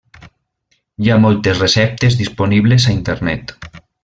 Hi 1.03 1.11
ha 1.15 1.19
moltes 1.27 1.61
receptes 1.65 2.19
disponibles 2.25 2.89
a 2.89 2.97
Internet. 2.99 3.57